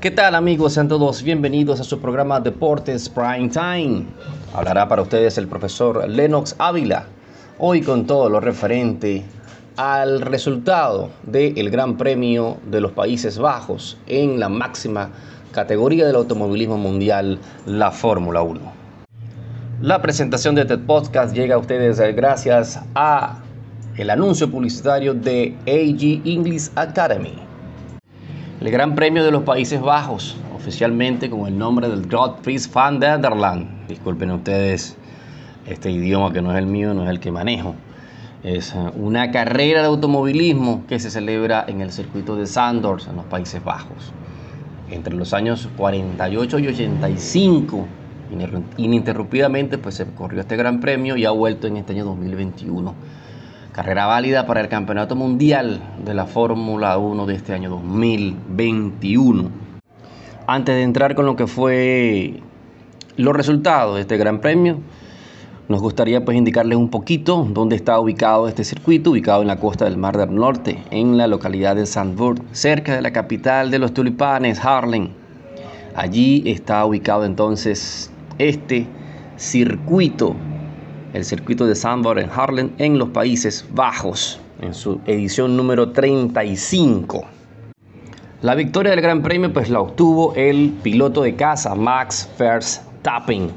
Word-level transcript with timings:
¿Qué 0.00 0.10
tal 0.10 0.34
amigos? 0.34 0.74
Sean 0.74 0.88
todos 0.88 1.22
bienvenidos 1.22 1.80
a 1.80 1.84
su 1.84 1.98
programa 1.98 2.38
Deportes 2.38 3.08
Prime 3.08 3.48
Time. 3.48 4.04
Hablará 4.52 4.86
para 4.86 5.00
ustedes 5.00 5.38
el 5.38 5.48
profesor 5.48 6.06
Lennox 6.06 6.54
Ávila, 6.58 7.06
hoy 7.58 7.80
con 7.80 8.06
todo 8.06 8.28
lo 8.28 8.38
referente 8.38 9.24
al 9.78 10.20
resultado 10.20 11.08
del 11.22 11.70
Gran 11.70 11.96
Premio 11.96 12.58
de 12.70 12.82
los 12.82 12.92
Países 12.92 13.38
Bajos 13.38 13.96
en 14.06 14.38
la 14.38 14.50
máxima 14.50 15.08
categoría 15.50 16.06
del 16.06 16.16
automovilismo 16.16 16.76
mundial, 16.76 17.38
la 17.64 17.90
Fórmula 17.90 18.42
1. 18.42 18.60
La 19.80 20.02
presentación 20.02 20.54
de 20.56 20.62
este 20.62 20.76
podcast 20.76 21.34
llega 21.34 21.54
a 21.54 21.58
ustedes 21.58 21.98
gracias 22.14 22.78
a 22.94 23.38
el 23.96 24.10
anuncio 24.10 24.50
publicitario 24.50 25.14
de 25.14 25.56
AG 25.66 26.28
English 26.28 26.70
Academy 26.74 27.45
el 28.66 28.72
Gran 28.72 28.96
Premio 28.96 29.24
de 29.24 29.30
los 29.30 29.44
Países 29.44 29.80
Bajos, 29.80 30.36
oficialmente 30.56 31.30
con 31.30 31.46
el 31.46 31.56
nombre 31.56 31.88
del 31.88 32.04
Grand 32.04 32.40
Prix 32.40 32.68
van 32.72 32.98
Nederland. 32.98 33.86
Disculpen 33.86 34.32
ustedes 34.32 34.96
este 35.68 35.88
idioma 35.92 36.32
que 36.32 36.42
no 36.42 36.50
es 36.50 36.58
el 36.58 36.66
mío, 36.66 36.92
no 36.92 37.04
es 37.04 37.10
el 37.10 37.20
que 37.20 37.30
manejo. 37.30 37.76
Es 38.42 38.74
eh, 38.74 38.78
una 38.96 39.30
carrera 39.30 39.82
de 39.82 39.86
automovilismo 39.86 40.82
que 40.88 40.98
se 40.98 41.12
celebra 41.12 41.64
en 41.68 41.80
el 41.80 41.92
circuito 41.92 42.34
de 42.34 42.48
Sandors, 42.48 43.06
en 43.06 43.14
los 43.14 43.26
Países 43.26 43.62
Bajos. 43.62 44.12
Entre 44.90 45.14
los 45.14 45.32
años 45.32 45.68
48 45.76 46.58
y 46.58 46.66
85, 46.66 47.86
ininterrumpidamente, 48.78 49.78
pues 49.78 49.94
se 49.94 50.06
corrió 50.06 50.40
este 50.40 50.56
Gran 50.56 50.80
Premio 50.80 51.16
y 51.16 51.24
ha 51.24 51.30
vuelto 51.30 51.68
en 51.68 51.76
este 51.76 51.92
año 51.92 52.04
2021 52.06 52.94
Carrera 53.76 54.06
válida 54.06 54.46
para 54.46 54.62
el 54.62 54.68
Campeonato 54.68 55.16
Mundial 55.16 55.82
de 56.02 56.14
la 56.14 56.24
Fórmula 56.24 56.96
1 56.96 57.26
de 57.26 57.34
este 57.34 57.52
año 57.52 57.68
2021. 57.68 59.50
Antes 60.46 60.76
de 60.76 60.82
entrar 60.82 61.14
con 61.14 61.26
lo 61.26 61.36
que 61.36 61.46
fue 61.46 62.40
los 63.18 63.36
resultados 63.36 63.96
de 63.96 64.00
este 64.00 64.16
Gran 64.16 64.40
Premio, 64.40 64.78
nos 65.68 65.82
gustaría 65.82 66.24
pues 66.24 66.38
indicarles 66.38 66.78
un 66.78 66.88
poquito 66.88 67.46
dónde 67.50 67.76
está 67.76 68.00
ubicado 68.00 68.48
este 68.48 68.64
circuito, 68.64 69.10
ubicado 69.10 69.42
en 69.42 69.48
la 69.48 69.60
costa 69.60 69.84
del 69.84 69.98
Mar 69.98 70.16
del 70.16 70.34
Norte, 70.34 70.82
en 70.90 71.18
la 71.18 71.26
localidad 71.26 71.76
de 71.76 71.84
Sandburg, 71.84 72.40
cerca 72.52 72.96
de 72.96 73.02
la 73.02 73.12
capital 73.12 73.70
de 73.70 73.78
los 73.78 73.92
tulipanes, 73.92 74.58
Harlem. 74.64 75.10
Allí 75.94 76.44
está 76.46 76.82
ubicado 76.86 77.26
entonces 77.26 78.10
este 78.38 78.86
circuito 79.36 80.34
el 81.16 81.24
circuito 81.24 81.66
de 81.66 81.74
Sandburg 81.74 82.18
en 82.18 82.30
Harlem 82.30 82.70
en 82.76 82.98
los 82.98 83.08
Países 83.08 83.64
Bajos, 83.70 84.38
en 84.60 84.74
su 84.74 85.00
edición 85.06 85.56
número 85.56 85.90
35. 85.90 87.24
La 88.42 88.54
victoria 88.54 88.90
del 88.90 89.00
Gran 89.00 89.22
Premio 89.22 89.50
pues 89.50 89.70
la 89.70 89.80
obtuvo 89.80 90.34
el 90.34 90.74
piloto 90.82 91.22
de 91.22 91.34
casa 91.34 91.74
Max 91.74 92.28
Verstappen. 92.38 93.50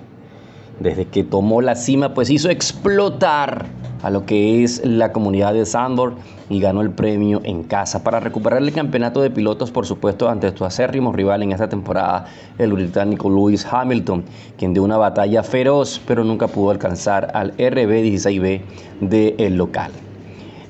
Desde 0.80 1.06
que 1.06 1.26
tomó 1.26 1.62
la 1.62 1.76
cima 1.76 2.14
pues 2.14 2.30
hizo 2.30 2.50
explotar 2.50 3.66
a 4.02 4.10
lo 4.10 4.26
que 4.26 4.64
es 4.64 4.86
la 4.86 5.12
comunidad 5.12 5.54
de 5.54 5.66
Sandburg 5.66 6.16
y 6.50 6.60
ganó 6.60 6.82
el 6.82 6.90
premio 6.90 7.42
en 7.44 7.64
casa 7.64 8.04
para 8.04 8.20
recuperar 8.20 8.62
el 8.62 8.72
campeonato 8.72 9.22
de 9.22 9.30
pilotos, 9.30 9.72
por 9.72 9.86
supuesto, 9.86 10.30
ante 10.30 10.56
su 10.56 10.66
acérrimo 10.66 11.12
rival 11.12 11.44
en 11.44 11.52
esta 11.52 11.70
temporada, 11.70 12.26
el 12.58 12.74
británico 12.74 13.30
Lewis 13.30 13.66
Hamilton, 13.70 14.24
quien 14.58 14.74
dio 14.74 14.84
una 14.84 14.98
batalla 14.98 15.44
feroz, 15.44 16.02
pero 16.08 16.24
nunca 16.24 16.48
pudo 16.48 16.72
alcanzar 16.72 17.32
al 17.34 17.56
RB16B 17.58 18.62
del 19.02 19.56
local. 19.56 19.92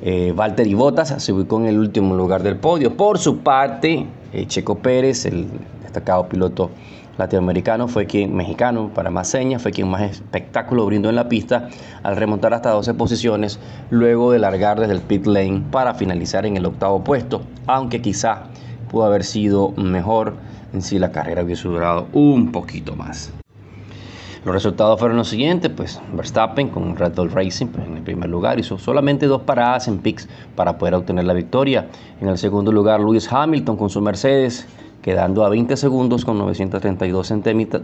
Eh, 0.01 0.33
Valtteri 0.35 0.73
Bottas 0.73 1.13
se 1.21 1.33
ubicó 1.33 1.59
en 1.59 1.65
el 1.65 1.77
último 1.77 2.15
lugar 2.15 2.41
del 2.41 2.55
podio. 2.55 2.95
Por 2.95 3.19
su 3.19 3.39
parte, 3.39 4.05
eh, 4.31 4.45
Checo 4.47 4.75
Pérez, 4.75 5.25
el 5.25 5.47
destacado 5.83 6.27
piloto 6.29 6.69
latinoamericano 7.19 7.87
fue 7.87 8.07
quien, 8.07 8.35
mexicano 8.35 8.89
para 8.95 9.11
más 9.11 9.27
señas, 9.27 9.61
fue 9.61 9.71
quien 9.71 9.89
más 9.89 10.01
espectáculo 10.01 10.85
brindó 10.85 11.09
en 11.09 11.15
la 11.15 11.29
pista 11.29 11.69
al 12.01 12.15
remontar 12.15 12.53
hasta 12.53 12.71
12 12.71 12.93
posiciones 12.95 13.59
luego 13.89 14.31
de 14.31 14.39
largar 14.39 14.79
desde 14.79 14.93
el 14.93 15.01
pit 15.01 15.27
lane 15.27 15.63
para 15.69 15.93
finalizar 15.93 16.45
en 16.45 16.57
el 16.57 16.65
octavo 16.65 17.03
puesto, 17.03 17.41
aunque 17.67 18.01
quizá 18.01 18.43
pudo 18.89 19.03
haber 19.03 19.23
sido 19.23 19.71
mejor 19.71 20.35
en 20.73 20.81
si 20.81 20.97
la 20.97 21.11
carrera 21.11 21.43
hubiese 21.43 21.67
durado 21.67 22.07
un 22.13 22.51
poquito 22.51 22.95
más. 22.95 23.31
Los 24.45 24.55
resultados 24.55 24.97
fueron 24.97 25.17
los 25.17 25.27
siguientes, 25.27 25.69
pues 25.69 26.01
Verstappen 26.13 26.69
con 26.69 26.95
Red 26.95 27.13
Bull 27.15 27.29
Racing 27.29 27.67
pues, 27.67 27.85
en 27.85 27.97
el 27.97 28.03
primer 28.03 28.29
lugar 28.29 28.57
hizo 28.57 28.77
solamente 28.77 29.25
dos 29.25 29.41
paradas 29.41 29.89
en 29.89 29.99
picks 29.99 30.29
para 30.55 30.77
poder 30.77 30.95
obtener 30.95 31.25
la 31.25 31.33
victoria. 31.33 31.89
En 32.21 32.29
el 32.29 32.37
segundo 32.37 32.71
lugar 32.71 33.01
Lewis 33.01 33.29
Hamilton 33.29 33.75
con 33.75 33.89
su 33.89 33.99
Mercedes 33.99 34.65
quedando 35.09 35.43
a 35.43 35.49
20 35.49 35.75
segundos 35.75 36.23
con 36.23 36.37
932 36.37 37.33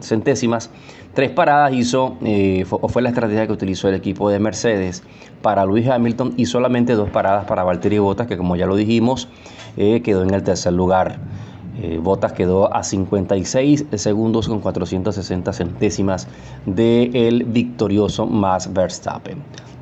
centésimas. 0.01 0.69
Tres 1.15 1.31
paradas 1.31 1.73
hizo, 1.73 2.17
eh, 2.23 2.65
fue 2.65 3.01
la 3.01 3.09
estrategia 3.09 3.47
que 3.47 3.51
utilizó 3.51 3.89
el 3.89 3.95
equipo 3.95 4.29
de 4.29 4.37
Mercedes 4.37 5.01
para 5.41 5.65
Luis 5.65 5.87
Hamilton 5.87 6.35
y 6.37 6.45
solamente 6.45 6.93
dos 6.93 7.09
paradas 7.09 7.45
para 7.45 7.63
Valtteri 7.63 7.97
Bottas, 7.97 8.27
que 8.27 8.37
como 8.37 8.55
ya 8.55 8.67
lo 8.67 8.75
dijimos, 8.75 9.27
eh, 9.75 10.03
quedó 10.03 10.21
en 10.21 10.35
el 10.35 10.43
tercer 10.43 10.73
lugar. 10.73 11.17
Eh, 11.81 11.99
Bottas 11.99 12.33
quedó 12.33 12.71
a 12.71 12.83
56 12.83 13.87
segundos 13.95 14.47
con 14.47 14.59
460 14.59 15.51
centésimas 15.51 16.27
del 16.67 17.43
victorioso 17.45 18.27
Max 18.27 18.71
Verstappen. 18.71 19.39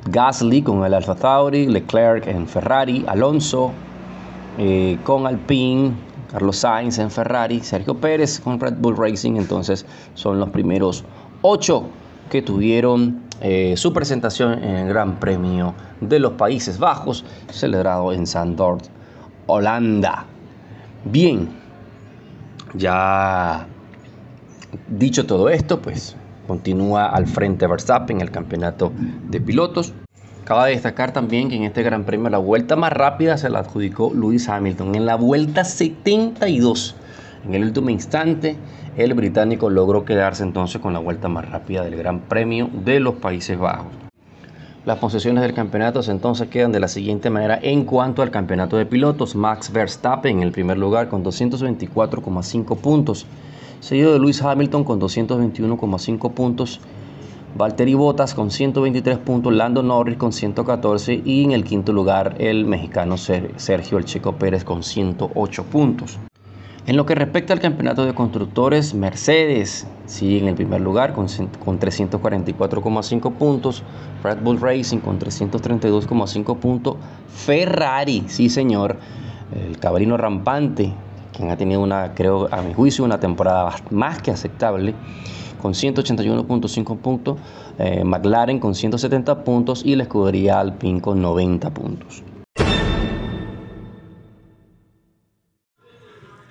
Gasly 0.09 0.62
con 0.62 0.86
el 0.86 0.94
Alfa 0.94 1.16
Tauri, 1.16 1.68
Leclerc 1.68 2.26
en 2.26 2.48
Ferrari, 2.48 3.03
Alonso 3.06 3.74
con 5.03 5.26
Alpine, 5.26 5.92
Carlos 6.34 6.58
Sainz 6.58 6.98
en 6.98 7.12
Ferrari, 7.12 7.60
Sergio 7.60 7.96
Pérez 7.96 8.40
con 8.40 8.60
Red 8.60 8.78
Bull 8.80 8.98
Racing, 8.98 9.36
entonces 9.36 9.86
son 10.16 10.40
los 10.40 10.50
primeros 10.50 11.06
ocho 11.44 11.84
que 12.32 12.42
tuvieron 12.42 13.22
eh, 13.40 13.76
su 13.78 13.94
presentación 13.94 14.54
en 14.54 14.76
el 14.78 14.88
Gran 14.88 15.20
Premio 15.20 15.76
de 16.02 16.18
los 16.18 16.34
Países 16.34 16.80
Bajos, 16.80 17.24
celebrado 17.52 18.12
en 18.12 18.26
Sandort, 18.26 18.86
Holanda. 19.46 20.26
Bien, 21.06 21.50
ya 22.74 23.68
dicho 24.88 25.28
todo 25.28 25.50
esto, 25.50 25.80
pues 25.84 26.16
continúa 26.48 27.10
al 27.10 27.28
frente 27.28 27.68
Verstappen 27.68 28.18
en 28.18 28.22
el 28.24 28.32
campeonato 28.32 28.92
de 29.30 29.40
pilotos. 29.40 29.94
Acaba 30.44 30.66
de 30.66 30.74
destacar 30.74 31.14
también 31.14 31.48
que 31.48 31.56
en 31.56 31.64
este 31.64 31.84
Gran 31.84 32.04
Premio 32.04 32.30
la 32.30 32.38
vuelta 32.38 32.76
más 32.76 32.92
rápida 32.92 33.38
se 33.38 33.50
la 33.50 33.59
adjudicó 33.59 34.12
Lewis 34.14 34.50
Hamilton. 34.50 34.94
En 34.94 35.06
la 35.06 35.16
vuelta 35.16 35.64
72, 35.64 36.98
en 37.48 37.54
el 37.56 37.64
último 37.64 37.90
instante, 37.90 38.58
el 38.98 39.14
británico 39.14 39.70
logró 39.70 40.03
quedarse 40.03 40.44
entonces 40.44 40.82
con 40.82 40.92
la 40.92 41.00
vuelta 41.00 41.30
más 41.30 41.50
rápida 41.50 41.86
del 41.86 41.96
Gran 41.96 42.20
Premio 42.20 42.70
de 42.74 43.00
los 43.00 43.14
Países 43.14 43.58
Bajos. 43.58 43.94
Las 44.86 44.98
posesiones 44.98 45.44
del 45.44 45.53
campeonato 45.53 46.02
entonces 46.12 46.50
quedan 46.50 46.74
de 46.74 46.82
la 46.82 46.90
siguiente 46.90 47.30
manera 47.30 47.58
en 47.62 47.86
cuanto 47.86 48.22
al 48.22 48.30
campeonato 48.30 48.76
de 48.76 48.86
pilotos. 48.86 49.38
Max 49.38 49.72
Verstappen 49.72 50.40
en 50.40 50.44
el 50.44 50.52
primer 50.52 50.78
lugar 50.78 51.08
con 51.08 51.24
224,5 51.24 52.78
puntos, 52.80 53.26
seguido 53.80 54.12
de 54.12 54.20
Lewis 54.20 54.42
Hamilton 54.42 54.84
con 54.84 55.00
221,5 55.00 56.34
puntos 56.34 56.82
Valtteri 57.56 57.94
Bottas 57.94 58.34
con 58.34 58.50
123 58.50 59.19
puntos, 59.19 59.53
Lando 59.53 59.84
Norris 59.84 60.18
con 60.18 60.34
114 60.34 61.22
y 61.24 61.44
en 61.44 61.52
el 61.52 61.64
quinto 61.64 61.94
lugar 61.94 62.36
el 62.40 62.66
mexicano 62.66 63.16
Sergio 63.18 64.00
El 64.00 64.06
Checo 64.06 64.34
Pérez 64.34 64.64
con 64.64 64.81
108 64.81 65.64
puntos. 65.66 66.18
En 66.88 66.97
lo 66.97 67.06
que 67.06 67.14
respecta 67.14 67.53
al 67.53 67.59
campeonato 67.59 68.06
de 68.06 68.16
constructores, 68.16 68.96
Mercedes 68.96 69.86
sigue 70.08 70.40
en 70.40 70.47
el 70.47 70.56
primer 70.56 70.81
lugar 70.81 71.14
con, 71.14 71.28
con 71.64 71.80
344,5 71.80 73.31
puntos, 73.34 73.84
Red 74.24 74.40
Bull 74.41 74.59
Racing 74.59 74.97
con 74.97 75.20
332,5 75.20 76.58
puntos, 76.58 76.96
Ferrari, 77.30 78.24
sí 78.28 78.50
señor, 78.50 78.97
el 79.56 79.78
cabalino 79.78 80.18
rampante, 80.18 80.91
quien 81.31 81.52
ha 81.52 81.56
tenido 81.56 81.81
una, 81.81 82.16
creo 82.16 82.50
a 82.52 82.64
mi 82.64 82.74
juicio, 82.74 83.06
una 83.06 83.20
temporada 83.20 83.76
más 83.91 84.22
que 84.22 84.32
aceptable, 84.32 84.96
con 85.64 85.74
181.5 85.74 86.98
puntos, 86.98 87.40
eh, 87.80 88.04
McLaren 88.04 88.60
con 88.60 88.76
170 88.76 89.46
puntos 89.46 89.86
y 89.86 89.96
la 89.96 90.04
escudería 90.04 90.60
Alpine 90.60 91.00
con 91.00 91.22
90 91.22 91.70
puntos. 91.74 92.22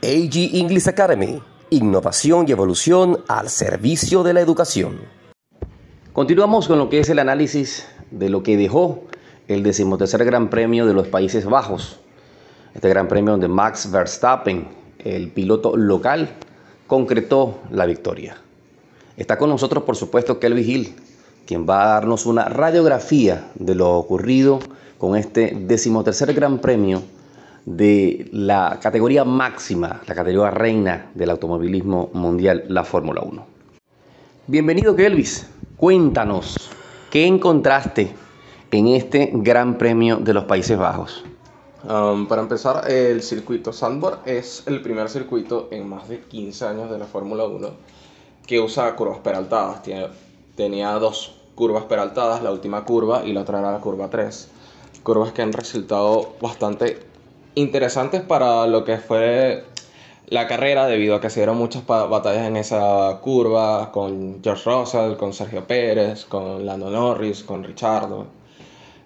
AG 0.03 0.57
English 0.57 0.89
Academy, 0.89 1.43
innovación 1.69 2.47
y 2.49 2.53
evolución 2.53 3.19
al 3.29 3.51
servicio 3.51 4.23
de 4.23 4.33
la 4.33 4.41
educación. 4.41 4.99
Continuamos 6.15 6.67
con 6.67 6.79
lo 6.79 6.89
que 6.89 7.01
es 7.01 7.11
el 7.11 7.19
análisis 7.19 7.87
de 8.11 8.31
lo 8.31 8.43
que 8.43 8.57
dejó 8.57 9.05
el 9.47 9.63
decimotercer 9.63 10.25
Gran 10.25 10.49
Premio 10.49 10.87
de 10.87 10.95
los 10.95 11.09
Países 11.09 11.45
Bajos. 11.45 12.01
Este 12.73 12.89
Gran 12.89 13.09
Premio 13.09 13.33
donde 13.33 13.49
Max 13.49 13.91
Verstappen, 13.91 14.69
el 15.01 15.29
piloto 15.29 15.77
local, 15.77 16.31
concretó 16.87 17.61
la 17.71 17.85
victoria. 17.85 18.39
Está 19.17 19.37
con 19.37 19.51
nosotros, 19.51 19.85
por 19.85 19.95
supuesto, 19.95 20.41
Kelvin 20.41 20.71
Hill, 20.71 20.95
quien 21.47 21.69
va 21.69 21.83
a 21.83 21.87
darnos 21.95 22.25
una 22.25 22.47
radiografía 22.47 23.51
de 23.57 23.75
lo 23.75 23.91
ocurrido 23.93 24.59
con 24.97 25.17
este 25.17 25.55
decimotercer 25.55 26.33
Gran 26.33 26.61
Premio 26.61 27.03
de 27.67 28.31
la 28.33 28.79
categoría 28.81 29.25
máxima, 29.25 30.01
la 30.07 30.15
categoría 30.15 30.51
reina 30.51 31.11
del 31.15 31.29
automovilismo 31.29 32.09
mundial, 32.15 32.65
la 32.69 32.85
Fórmula 32.85 33.21
1. 33.21 33.47
Bienvenido 34.47 34.97
Kelvis, 34.97 35.47
cuéntanos, 35.77 36.71
¿qué 37.11 37.27
encontraste 37.27 38.15
en 38.71 38.89
este 38.89 39.31
Gran 39.35 39.77
Premio 39.77 40.17
de 40.17 40.33
los 40.33 40.45
Países 40.45 40.79
Bajos? 40.79 41.23
Um, 41.87 42.27
para 42.27 42.41
empezar, 42.41 42.91
el 42.91 43.23
circuito 43.23 43.75
Sandborg 43.75 44.21
es 44.25 44.63
el 44.67 44.81
primer 44.81 45.11
circuito 45.11 45.69
en 45.71 45.87
más 45.87 46.09
de 46.09 46.21
15 46.21 46.65
años 46.65 46.91
de 46.91 46.99
la 46.99 47.05
Fórmula 47.05 47.45
1 47.45 48.03
que 48.47 48.61
usa 48.61 48.95
curvas 48.97 49.19
peraltadas. 49.19 49.83
tenía 50.57 50.93
dos 50.95 51.35
curvas 51.55 51.85
peraltadas, 51.85 52.43
la 52.43 52.51
última 52.51 52.85
curva 52.85 53.23
y 53.25 53.33
la 53.33 53.43
otra 53.43 53.61
era 53.61 53.73
la 53.73 53.81
curva 53.81 54.09
3. 54.09 54.49
Curvas 55.03 55.33
que 55.33 55.43
han 55.43 55.53
resultado 55.53 56.35
bastante 56.41 57.01
interesantes 57.55 58.23
para 58.23 58.67
lo 58.67 58.85
que 58.85 58.99
fue 58.99 59.65
la 60.29 60.47
carrera 60.47 60.87
debido 60.87 61.15
a 61.15 61.21
que 61.21 61.29
se 61.29 61.41
dieron 61.41 61.59
muchas 61.59 61.87
batallas 61.87 62.47
en 62.47 62.57
esa 62.57 63.19
curva 63.21 63.93
con 63.93 64.43
George 64.43 64.63
Russell, 64.71 65.17
con 65.17 65.33
Sergio 65.33 65.67
Pérez, 65.67 66.25
con 66.25 66.65
Lando 66.65 66.91
Norris, 66.91 67.43
con 67.43 67.65
Richardo. 67.65 68.27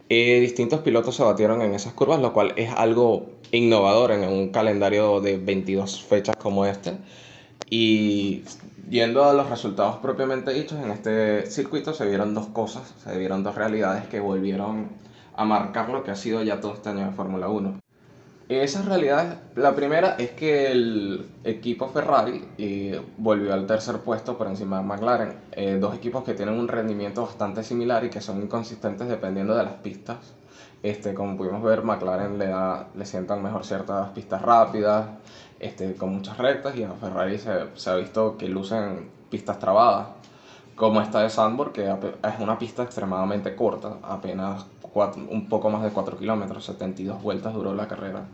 Eh, 0.08 0.38
distintos 0.40 0.80
pilotos 0.80 1.16
se 1.16 1.24
batieron 1.24 1.62
en 1.62 1.74
esas 1.74 1.92
curvas, 1.94 2.20
lo 2.20 2.32
cual 2.32 2.52
es 2.56 2.70
algo 2.70 3.26
innovador 3.50 4.12
en 4.12 4.22
un 4.28 4.50
calendario 4.50 5.20
de 5.20 5.36
22 5.36 6.00
fechas 6.02 6.36
como 6.36 6.64
este. 6.64 6.92
Y 7.68 8.44
yendo 8.88 9.24
a 9.24 9.32
los 9.32 9.50
resultados 9.50 9.96
propiamente 9.96 10.52
dichos, 10.52 10.78
en 10.82 10.90
este 10.90 11.46
circuito 11.50 11.92
se 11.92 12.06
vieron 12.06 12.34
dos 12.34 12.46
cosas, 12.46 12.94
se 13.02 13.16
vieron 13.18 13.42
dos 13.42 13.54
realidades 13.54 14.06
que 14.06 14.20
volvieron 14.20 14.88
a 15.34 15.44
marcar 15.44 15.90
lo 15.90 16.02
que 16.02 16.10
ha 16.10 16.16
sido 16.16 16.42
ya 16.42 16.60
todo 16.60 16.74
este 16.74 16.88
año 16.88 17.06
de 17.06 17.12
Fórmula 17.12 17.48
1. 17.48 17.80
Esa 18.48 18.82
realidad, 18.82 19.40
la 19.56 19.74
primera 19.74 20.14
es 20.18 20.30
que 20.30 20.70
el 20.70 21.26
equipo 21.42 21.88
Ferrari 21.88 22.48
eh, 22.58 23.00
volvió 23.18 23.52
al 23.52 23.66
tercer 23.66 23.98
puesto 23.98 24.38
por 24.38 24.46
encima 24.46 24.78
de 24.78 24.84
McLaren. 24.84 25.34
Eh, 25.50 25.78
dos 25.80 25.96
equipos 25.96 26.22
que 26.22 26.34
tienen 26.34 26.54
un 26.54 26.68
rendimiento 26.68 27.22
bastante 27.22 27.64
similar 27.64 28.04
y 28.04 28.10
que 28.10 28.20
son 28.20 28.40
inconsistentes 28.40 29.08
dependiendo 29.08 29.56
de 29.56 29.64
las 29.64 29.74
pistas. 29.74 30.18
Este, 30.80 31.12
como 31.12 31.36
pudimos 31.36 31.60
ver, 31.60 31.82
McLaren 31.82 32.38
le, 32.38 32.46
da, 32.46 32.86
le 32.94 33.04
sientan 33.04 33.42
mejor 33.42 33.64
ciertas 33.64 34.10
pistas 34.10 34.40
rápidas, 34.42 35.08
este, 35.60 35.94
con 35.94 36.14
muchas 36.14 36.38
rectas, 36.38 36.76
y 36.76 36.84
a 36.84 36.90
Ferrari 36.92 37.38
se, 37.38 37.52
se 37.74 37.90
ha 37.90 37.96
visto 37.96 38.36
que 38.36 38.48
lucen 38.48 39.10
pistas 39.30 39.58
trabadas, 39.58 40.08
como 40.76 41.00
esta 41.00 41.22
de 41.22 41.30
Sandburg, 41.30 41.72
que 41.72 41.86
es 41.86 42.40
una 42.40 42.58
pista 42.58 42.82
extremadamente 42.82 43.56
corta, 43.56 43.96
apenas 44.02 44.66
un 44.94 45.48
poco 45.48 45.70
más 45.70 45.82
de 45.82 45.90
4 45.90 46.18
kilómetros, 46.18 46.64
72 46.64 47.22
vueltas 47.22 47.54
duró 47.54 47.74
la 47.74 47.88
carrera. 47.88 48.26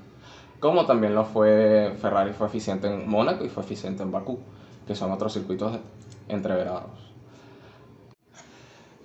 Como 0.60 0.86
también 0.86 1.14
lo 1.14 1.24
fue 1.24 1.94
Ferrari, 2.00 2.32
fue 2.32 2.46
eficiente 2.46 2.86
en 2.86 3.08
Mónaco 3.08 3.44
y 3.44 3.48
fue 3.48 3.64
eficiente 3.64 4.02
en 4.02 4.12
Bakú, 4.12 4.38
que 4.86 4.94
son 4.94 5.10
otros 5.10 5.32
circuitos 5.32 5.78
entreverados. 6.28 7.12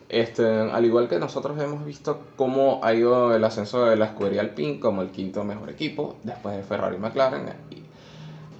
Este, 0.10 0.46
al 0.46 0.86
igual 0.86 1.10
que 1.10 1.20
nosotros 1.20 1.60
hemos 1.60 1.84
visto 1.84 2.20
cómo 2.38 2.80
ha 2.84 2.94
ido 2.94 3.36
el 3.36 3.44
ascenso 3.44 3.86
de 3.86 3.98
la 3.98 4.06
escudería 4.06 4.42
Alpine 4.42 4.80
como 4.80 5.02
el 5.02 5.10
quinto 5.10 5.44
mejor 5.44 5.70
equipo, 5.70 6.16
después 6.24 6.56
de 6.56 6.64
Ferrari 6.64 6.96
y 6.96 7.00
McLaren. 7.00 7.54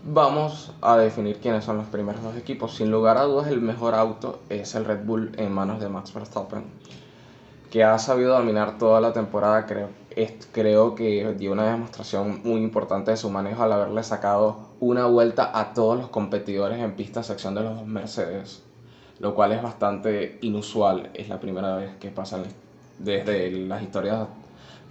Vamos 0.08 0.72
a 0.82 0.98
definir 0.98 1.38
quiénes 1.38 1.66
son 1.66 1.78
los 1.78 1.88
primeros 1.88 2.24
dos 2.24 2.36
equipos. 2.36 2.76
Sin 2.76 2.90
lugar 2.90 3.18
a 3.18 3.24
dudas, 3.24 3.48
el 3.48 3.62
mejor 3.62 3.94
auto 3.94 4.40
es 4.50 4.74
el 4.76 4.86
Red 4.86 5.06
Bull 5.06 5.32
en 5.38 5.52
manos 5.52 5.80
de 5.80 5.90
Max 5.90 6.14
Verstappen 6.14 6.66
que 7.70 7.84
ha 7.84 8.00
sabido 8.00 8.34
dominar 8.34 8.78
toda 8.78 9.02
la 9.02 9.14
temporada, 9.14 9.66
creo, 9.66 9.90
creo 10.52 10.96
que 10.96 11.34
dio 11.34 11.52
una 11.52 11.70
demostración 11.70 12.42
muy 12.44 12.62
importante 12.62 13.12
de 13.12 13.18
su 13.18 13.30
manejo 13.30 13.64
al 13.64 13.74
haberle 13.74 14.04
sacado 14.04 14.58
una 14.80 15.06
vuelta 15.06 15.52
a 15.54 15.74
todos 15.74 15.98
los 15.98 16.10
competidores 16.10 16.80
en 16.80 16.96
pista 16.96 17.24
sección 17.24 17.56
de 17.56 17.64
los 17.64 17.86
Mercedes, 17.86 18.64
lo 19.20 19.36
cual 19.36 19.52
es 19.52 19.62
bastante 19.62 20.38
inusual, 20.42 21.10
es 21.14 21.28
la 21.30 21.40
primera 21.40 21.76
vez 21.76 21.96
que 21.98 22.10
pasa 22.10 22.40
desde 23.00 23.52
las 23.52 23.84
historias 23.84 24.28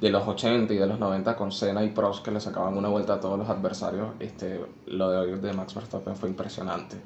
de 0.01 0.11
los 0.11 0.27
80 0.27 0.73
y 0.75 0.77
de 0.77 0.87
los 0.87 0.99
90 0.99 1.37
con 1.37 1.53
Senna 1.53 1.83
y 1.83 1.89
Prost 1.89 2.25
que 2.25 2.31
le 2.31 2.41
sacaban 2.41 2.77
una 2.77 2.89
vuelta 2.89 3.15
a 3.15 3.21
todos 3.21 3.39
los 3.39 3.49
adversarios, 3.49 4.09
este, 4.21 4.61
lo 4.87 5.11
de 5.11 5.19
hoy 5.19 5.39
de 5.41 5.53
Max 5.53 5.75
Verstappen 5.75 6.17
fue 6.17 6.29
impresionante. 6.29 6.97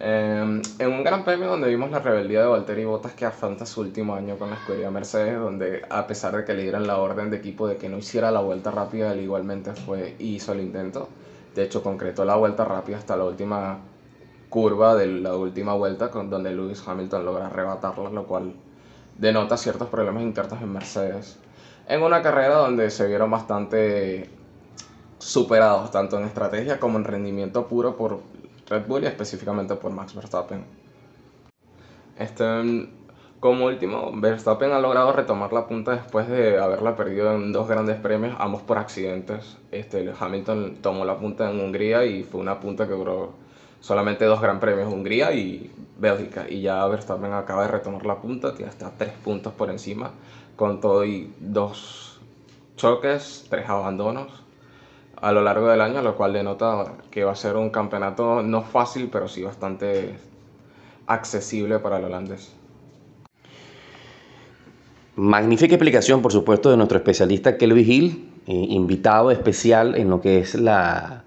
Em, 0.00 0.60
en 0.80 0.92
un 0.92 1.04
gran 1.04 1.24
premio 1.24 1.48
donde 1.48 1.68
vimos 1.68 1.90
la 1.90 2.00
rebeldía 2.00 2.40
de 2.40 2.46
Valtteri 2.46 2.84
Bottas 2.84 3.12
que 3.12 3.24
afronta 3.26 3.64
su 3.64 3.80
último 3.80 4.14
año 4.14 4.36
con 4.36 4.50
la 4.50 4.56
escudería 4.56 4.90
Mercedes, 4.90 5.38
donde 5.38 5.82
a 5.88 6.06
pesar 6.06 6.36
de 6.36 6.44
que 6.44 6.52
le 6.52 6.62
dieran 6.62 6.86
la 6.86 6.98
orden 6.98 7.30
de 7.30 7.36
equipo 7.36 7.68
de 7.68 7.76
que 7.76 7.88
no 7.88 7.98
hiciera 7.98 8.30
la 8.32 8.40
vuelta 8.40 8.70
rápida, 8.72 9.12
él 9.12 9.20
igualmente 9.20 9.72
fue 9.72 10.16
y 10.18 10.34
hizo 10.34 10.52
el 10.52 10.60
intento. 10.60 11.08
De 11.54 11.62
hecho, 11.62 11.82
concretó 11.82 12.24
la 12.24 12.34
vuelta 12.34 12.64
rápida 12.64 12.98
hasta 12.98 13.16
la 13.16 13.24
última 13.24 13.78
curva 14.48 14.94
de 14.96 15.06
la 15.06 15.36
última 15.36 15.74
vuelta, 15.74 16.10
con, 16.10 16.28
donde 16.28 16.52
Lewis 16.52 16.82
Hamilton 16.86 17.24
logra 17.24 17.46
arrebatarla, 17.46 18.10
lo 18.10 18.26
cual 18.26 18.52
denota 19.16 19.56
ciertos 19.56 19.88
problemas 19.88 20.22
internos 20.22 20.60
en 20.60 20.72
Mercedes. 20.72 21.38
En 21.86 22.02
una 22.02 22.22
carrera 22.22 22.56
donde 22.56 22.90
se 22.90 23.06
vieron 23.06 23.30
bastante 23.30 24.30
superados, 25.18 25.90
tanto 25.90 26.18
en 26.18 26.24
estrategia 26.24 26.80
como 26.80 26.98
en 26.98 27.04
rendimiento 27.04 27.66
puro, 27.66 27.96
por 27.96 28.20
Red 28.68 28.86
Bull 28.86 29.04
y 29.04 29.06
específicamente 29.06 29.74
por 29.74 29.92
Max 29.92 30.14
Verstappen. 30.14 30.64
Este, 32.18 32.88
como 33.40 33.66
último, 33.66 34.12
Verstappen 34.14 34.72
ha 34.72 34.78
logrado 34.78 35.12
retomar 35.12 35.52
la 35.52 35.66
punta 35.66 35.92
después 35.92 36.28
de 36.28 36.58
haberla 36.58 36.96
perdido 36.96 37.34
en 37.34 37.52
dos 37.52 37.68
grandes 37.68 37.96
premios, 38.00 38.34
ambos 38.38 38.62
por 38.62 38.78
accidentes. 38.78 39.58
Este, 39.70 40.10
Hamilton 40.18 40.78
tomó 40.80 41.04
la 41.04 41.18
punta 41.18 41.50
en 41.50 41.60
Hungría 41.60 42.06
y 42.06 42.22
fue 42.22 42.40
una 42.40 42.60
punta 42.60 42.86
que 42.86 42.94
duró 42.94 43.34
solamente 43.80 44.24
dos 44.24 44.40
gran 44.40 44.60
premios, 44.60 44.90
Hungría 44.90 45.32
y 45.34 45.70
Bélgica. 45.98 46.46
Y 46.48 46.62
ya 46.62 46.86
Verstappen 46.86 47.34
acaba 47.34 47.66
de 47.66 47.68
retomar 47.68 48.06
la 48.06 48.16
punta, 48.16 48.54
tiene 48.54 48.70
hasta 48.70 48.90
tres 48.96 49.12
puntos 49.22 49.52
por 49.52 49.68
encima, 49.68 50.12
con 50.56 50.80
todo 50.80 51.04
y 51.04 51.32
dos 51.40 52.20
choques, 52.76 53.46
tres 53.48 53.68
abandonos 53.68 54.44
a 55.16 55.32
lo 55.32 55.42
largo 55.42 55.68
del 55.68 55.80
año, 55.80 56.02
lo 56.02 56.16
cual 56.16 56.32
denota 56.32 56.94
que 57.10 57.24
va 57.24 57.32
a 57.32 57.36
ser 57.36 57.56
un 57.56 57.70
campeonato 57.70 58.42
no 58.42 58.62
fácil, 58.62 59.08
pero 59.10 59.26
sí 59.26 59.42
bastante 59.42 60.16
accesible 61.06 61.78
para 61.78 61.98
el 61.98 62.04
holandés. 62.04 62.54
Magnífica 65.16 65.74
explicación, 65.74 66.22
por 66.22 66.32
supuesto, 66.32 66.70
de 66.70 66.76
nuestro 66.76 66.98
especialista 66.98 67.56
Kelvin 67.56 67.90
Hill, 67.90 68.32
eh, 68.46 68.52
invitado 68.52 69.30
especial 69.30 69.94
en 69.94 70.10
lo 70.10 70.20
que 70.20 70.40
es 70.40 70.56
la, 70.56 71.24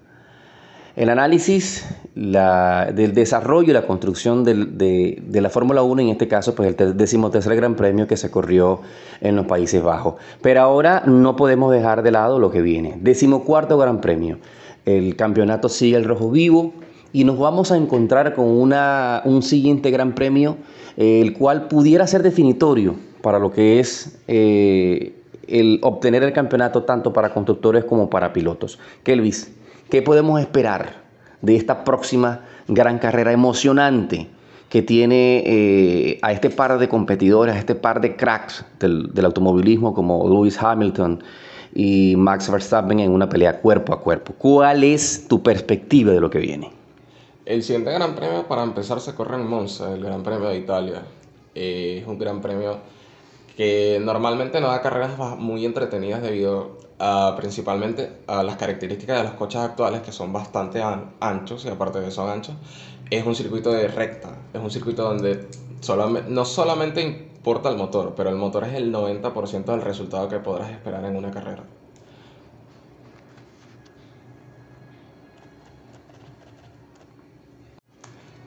el 0.94 1.08
análisis 1.08 1.88
del 2.18 3.14
desarrollo 3.14 3.70
y 3.70 3.72
la 3.72 3.86
construcción 3.86 4.42
de, 4.42 5.22
la 5.40 5.50
Fórmula 5.50 5.82
1, 5.82 6.02
en 6.02 6.08
este 6.08 6.26
caso, 6.26 6.54
pues 6.54 6.74
el 6.78 6.96
decimotercer 6.96 7.54
Gran 7.54 7.76
Premio 7.76 8.08
que 8.08 8.16
se 8.16 8.30
corrió 8.30 8.80
en 9.20 9.36
los 9.36 9.46
Países 9.46 9.82
Bajos. 9.82 10.14
Pero 10.42 10.60
ahora 10.60 11.04
no 11.06 11.36
podemos 11.36 11.72
dejar 11.72 12.02
de 12.02 12.10
lado 12.10 12.38
lo 12.38 12.50
que 12.50 12.60
viene. 12.60 12.98
Decimocuarto 13.00 13.78
Gran 13.78 14.00
Premio. 14.00 14.38
El 14.84 15.14
campeonato 15.16 15.68
sigue 15.68 15.96
el 15.96 16.04
rojo 16.04 16.30
vivo 16.30 16.72
y 17.12 17.24
nos 17.24 17.38
vamos 17.38 17.70
a 17.70 17.76
encontrar 17.76 18.34
con 18.34 18.46
una, 18.46 19.22
un 19.24 19.42
siguiente 19.42 19.90
Gran 19.90 20.14
Premio, 20.14 20.56
el 20.96 21.34
cual 21.34 21.68
pudiera 21.68 22.06
ser 22.06 22.22
definitorio 22.22 22.96
para 23.22 23.38
lo 23.38 23.52
que 23.52 23.78
es 23.78 24.18
eh, 24.26 25.14
el 25.46 25.78
obtener 25.82 26.24
el 26.24 26.32
campeonato 26.32 26.82
tanto 26.82 27.12
para 27.12 27.32
constructores 27.32 27.84
como 27.84 28.10
para 28.10 28.32
pilotos. 28.32 28.80
Kelvis, 29.04 29.52
¿qué 29.88 30.02
podemos 30.02 30.40
esperar? 30.40 31.07
De 31.42 31.56
esta 31.56 31.84
próxima 31.84 32.40
gran 32.66 32.98
carrera 32.98 33.32
emocionante 33.32 34.28
que 34.68 34.82
tiene 34.82 35.42
eh, 35.46 36.18
a 36.22 36.32
este 36.32 36.50
par 36.50 36.78
de 36.78 36.88
competidores, 36.88 37.54
a 37.54 37.58
este 37.58 37.74
par 37.74 38.00
de 38.00 38.16
cracks 38.16 38.64
del, 38.78 39.24
automovilismo 39.24 39.94
como 39.94 40.28
Lewis 40.28 40.62
Hamilton 40.62 41.22
y 41.74 42.14
Max 42.16 42.50
Verstappen 42.50 43.00
en 43.00 43.10
una 43.10 43.28
pelea 43.28 43.60
cuerpo 43.60 43.94
a 43.94 44.00
cuerpo. 44.00 44.34
¿Cuál 44.36 44.84
es 44.84 45.26
tu 45.28 45.42
perspectiva 45.42 46.12
de 46.12 46.20
lo 46.20 46.28
que 46.28 46.38
viene? 46.38 46.70
El 47.46 47.62
siguiente 47.62 47.92
Gran 47.92 48.14
Premio 48.14 48.46
para 48.46 48.62
empezar 48.62 49.00
se 49.00 49.14
corre 49.14 49.36
en 49.36 49.46
Monza, 49.46 49.94
el 49.94 50.04
Gran 50.04 50.22
Premio 50.22 50.48
de 50.48 50.58
Italia. 50.58 51.02
Eh, 51.54 52.00
es 52.02 52.06
un 52.06 52.18
Gran 52.18 52.42
Premio 52.42 52.76
que 53.58 53.98
normalmente 54.00 54.60
no 54.60 54.68
da 54.68 54.80
carreras 54.80 55.18
muy 55.36 55.66
entretenidas 55.66 56.22
debido 56.22 56.78
a, 57.00 57.34
principalmente 57.36 58.12
a 58.28 58.44
las 58.44 58.54
características 58.54 59.18
de 59.18 59.24
los 59.24 59.32
coches 59.32 59.60
actuales 59.60 60.02
que 60.02 60.12
son 60.12 60.32
bastante 60.32 60.80
anchos 61.18 61.64
y 61.64 61.68
aparte 61.68 61.98
de 61.98 62.04
que 62.04 62.10
son 62.12 62.30
anchos, 62.30 62.54
es 63.10 63.26
un 63.26 63.34
circuito 63.34 63.72
de 63.72 63.88
recta, 63.88 64.36
es 64.54 64.60
un 64.60 64.70
circuito 64.70 65.02
donde 65.02 65.48
no 66.28 66.44
solamente 66.44 67.02
importa 67.02 67.68
el 67.70 67.76
motor, 67.76 68.14
pero 68.16 68.30
el 68.30 68.36
motor 68.36 68.62
es 68.62 68.74
el 68.74 68.92
90% 68.92 69.64
del 69.64 69.82
resultado 69.82 70.28
que 70.28 70.38
podrás 70.38 70.70
esperar 70.70 71.04
en 71.04 71.16
una 71.16 71.32
carrera. 71.32 71.64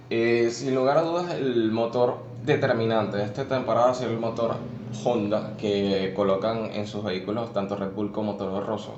Eh, 0.09 0.49
sin 0.51 0.73
lugar 0.73 0.97
a 0.99 1.01
dudas, 1.01 1.33
el 1.33 1.69
motor 1.73 2.30
determinante 2.43 3.17
de 3.17 3.25
esta 3.25 3.47
temporada 3.47 3.91
ha 3.91 3.93
sido 3.93 4.11
el 4.11 4.19
motor 4.19 4.55
Honda 5.03 5.53
que 5.57 6.13
colocan 6.15 6.71
en 6.73 6.87
sus 6.87 7.03
vehículos 7.03 7.53
tanto 7.53 7.75
Red 7.75 7.91
Bull 7.91 8.11
como 8.11 8.35
Toro 8.35 8.61
Rosso. 8.61 8.93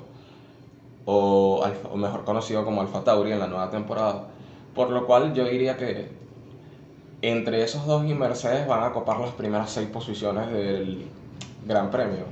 o, 1.04 1.64
o 1.92 1.96
mejor 1.96 2.24
conocido 2.24 2.64
como 2.64 2.80
Alfa 2.80 3.04
Tauri 3.04 3.32
en 3.32 3.38
la 3.38 3.46
nueva 3.46 3.70
temporada. 3.70 4.24
Por 4.74 4.90
lo 4.90 5.06
cual 5.06 5.34
yo 5.34 5.44
diría 5.44 5.76
que 5.76 6.08
entre 7.22 7.62
esos 7.62 7.86
dos 7.86 8.04
y 8.06 8.14
Mercedes 8.14 8.66
van 8.66 8.82
a 8.82 8.92
copar 8.92 9.20
las 9.20 9.30
primeras 9.32 9.70
seis 9.70 9.88
posiciones 9.88 10.50
del 10.50 11.06
Gran 11.66 11.90
Premio. 11.90 12.24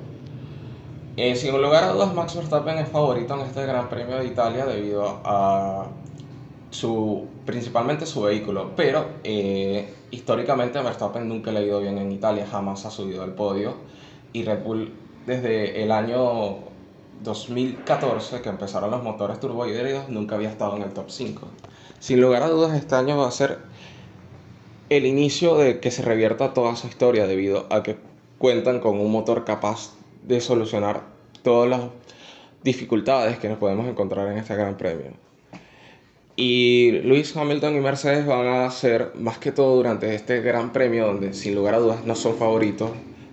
Eh, 1.17 1.37
sin 1.37 1.53
lugar 1.61 1.85
a 1.85 1.93
dudas, 1.93 2.15
Max 2.15 2.35
Verstappen 2.35 2.79
es 2.79 2.89
favorito 2.89 3.35
en 3.35 3.41
este 3.41 3.65
Gran 3.67 3.89
Premio 3.89 4.17
de 4.17 4.27
Italia 4.27 4.65
debido 4.65 5.21
a 5.25 5.87
su, 6.71 7.27
principalmente 7.45 8.07
su 8.07 8.23
vehículo, 8.23 8.71
pero 8.77 9.05
eh, 9.23 9.93
históricamente 10.13 10.81
Verstappen 10.81 11.29
nunca 11.29 11.51
le 11.51 11.59
ha 11.59 11.63
ido 11.63 11.81
bien 11.81 11.99
en 11.99 12.13
Italia, 12.13 12.47
jamás 12.49 12.87
ha 12.87 12.91
subido 12.91 13.25
al 13.25 13.35
podio 13.35 13.75
y 14.33 14.45
Red 14.45 14.63
Bull 14.63 14.93
desde 15.27 15.83
el 15.83 15.91
año 15.91 16.59
2014 17.25 18.43
que 18.43 18.49
empezaron 18.49 18.91
los 18.91 19.03
motores 19.03 19.41
turbohíbridos 19.41 20.09
nunca 20.09 20.37
había 20.37 20.51
estado 20.51 20.77
en 20.77 20.83
el 20.83 20.93
top 20.93 21.11
5. 21.11 21.49
Sin 21.99 22.21
lugar 22.21 22.43
a 22.43 22.49
dudas 22.49 22.77
este 22.77 22.95
año 22.95 23.17
va 23.17 23.29
a 23.29 23.31
ser 23.31 23.59
el 24.91 25.07
inicio 25.07 25.57
de 25.57 25.81
que 25.81 25.91
se 25.91 26.03
revierta 26.03 26.53
toda 26.53 26.77
su 26.77 26.87
historia 26.87 27.27
debido 27.27 27.67
a 27.71 27.83
que 27.83 27.97
cuentan 28.39 28.81
con 28.81 29.01
un 29.01 29.11
motor 29.11 29.45
capaz 29.45 29.95
de 30.23 30.41
solucionar 30.41 31.03
todas 31.43 31.71
las 31.71 31.81
dificultades 32.63 33.39
que 33.39 33.49
nos 33.49 33.59
podemos 33.59 33.87
encontrar 33.87 34.29
en 34.29 34.39
este 34.39 34.55
Gran 34.55 34.77
Premio. 34.77 35.32
Y 36.35 36.93
Lewis 37.03 37.37
Hamilton 37.37 37.77
y 37.77 37.81
Mercedes 37.81 38.25
van 38.25 38.47
a 38.47 38.71
ser, 38.71 39.13
más 39.17 39.39
que 39.39 39.53
todo 39.53 39.77
durante 39.77 40.15
este 40.15 40.41
Gran 40.41 40.73
Premio, 40.73 41.07
donde 41.07 41.35
sin 41.35 41.55
lugar 41.55 41.75
a 41.75 41.79
dudas 41.79 42.07
no 42.07 42.15
son 42.15 42.37
favoritos, 42.37 42.91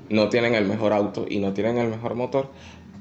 no 0.09 0.27
tienen 0.29 0.53
el 0.53 0.65
mejor 0.65 0.91
auto 0.91 1.25
y 1.29 1.39
no 1.39 1.53
tienen 1.53 1.77
el 1.77 1.87
mejor 1.87 2.15
motor, 2.15 2.47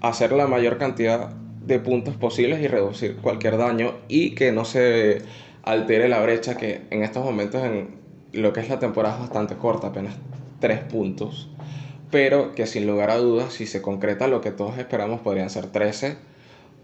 hacer 0.00 0.32
la 0.32 0.46
mayor 0.46 0.78
cantidad 0.78 1.30
de 1.30 1.80
puntos 1.80 2.14
posibles 2.16 2.60
y 2.60 2.68
reducir 2.68 3.16
cualquier 3.16 3.58
daño 3.58 3.94
y 4.06 4.34
que 4.34 4.52
no 4.52 4.64
se 4.64 5.22
altere 5.64 6.08
la 6.08 6.20
brecha 6.20 6.56
que 6.56 6.82
en 6.90 7.02
estos 7.02 7.24
momentos 7.24 7.64
en 7.64 7.96
lo 8.32 8.52
que 8.52 8.60
es 8.60 8.68
la 8.68 8.78
temporada 8.78 9.16
es 9.16 9.20
bastante 9.22 9.56
corta, 9.56 9.88
apenas 9.88 10.14
3 10.60 10.80
puntos, 10.80 11.50
pero 12.10 12.54
que 12.54 12.66
sin 12.66 12.86
lugar 12.86 13.10
a 13.10 13.16
dudas 13.16 13.52
si 13.52 13.66
se 13.66 13.82
concreta 13.82 14.28
lo 14.28 14.40
que 14.40 14.50
todos 14.50 14.78
esperamos 14.78 15.20
podrían 15.20 15.50
ser 15.50 15.66
13 15.66 16.16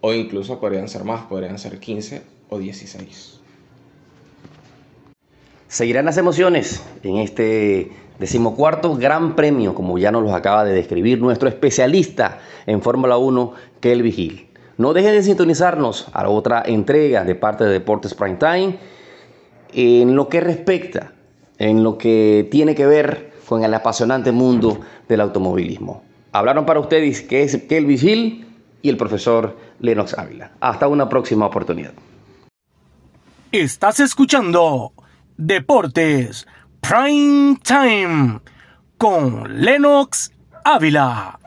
o 0.06 0.12
incluso 0.12 0.60
podrían 0.60 0.86
ser 0.86 1.02
más, 1.02 1.22
podrían 1.22 1.58
ser 1.58 1.80
15 1.80 2.20
o 2.50 2.58
16. 2.58 3.40
Seguirán 5.66 6.04
las 6.04 6.18
emociones 6.18 6.82
en 7.02 7.16
este 7.16 7.90
decimocuarto 8.18 8.96
Gran 8.96 9.34
Premio, 9.34 9.74
como 9.74 9.96
ya 9.96 10.12
nos 10.12 10.22
lo 10.22 10.34
acaba 10.34 10.62
de 10.62 10.74
describir 10.74 11.22
nuestro 11.22 11.48
especialista 11.48 12.38
en 12.66 12.82
Fórmula 12.82 13.16
1, 13.16 13.54
Kelvin 13.80 14.14
Hill. 14.14 14.48
No 14.76 14.92
dejen 14.92 15.12
de 15.12 15.22
sintonizarnos 15.22 16.08
a 16.12 16.24
la 16.24 16.28
otra 16.28 16.62
entrega 16.66 17.24
de 17.24 17.34
parte 17.34 17.64
de 17.64 17.70
Deportes 17.70 18.12
Prime 18.12 18.36
Time 18.36 18.76
en 19.72 20.14
lo 20.14 20.28
que 20.28 20.42
respecta, 20.42 21.12
en 21.56 21.82
lo 21.82 21.96
que 21.96 22.46
tiene 22.50 22.74
que 22.74 22.84
ver 22.84 23.32
con 23.48 23.64
el 23.64 23.72
apasionante 23.72 24.32
mundo 24.32 24.80
del 25.08 25.22
automovilismo. 25.22 26.02
Hablaron 26.30 26.66
para 26.66 26.80
ustedes 26.80 27.22
que 27.22 27.42
es 27.42 27.56
Kelvin 27.62 27.98
Hill 28.06 28.43
y 28.84 28.90
el 28.90 28.98
profesor 28.98 29.56
Lennox 29.80 30.12
Ávila. 30.16 30.52
Hasta 30.60 30.86
una 30.88 31.08
próxima 31.08 31.46
oportunidad. 31.46 31.94
Estás 33.50 33.98
escuchando 34.00 34.92
Deportes 35.38 36.46
Prime 36.82 37.58
Time 37.64 38.40
con 38.98 39.62
Lennox 39.62 40.32
Ávila. 40.64 41.38